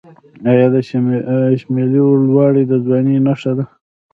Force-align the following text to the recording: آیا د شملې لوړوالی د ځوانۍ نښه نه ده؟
آیا 0.51 0.67
د 0.73 0.75
شملې 1.59 1.85
لوړوالی 2.05 2.63
د 2.67 2.73
ځوانۍ 2.85 3.15
نښه 3.25 3.51
نه 3.51 3.53
ده؟ 3.57 3.65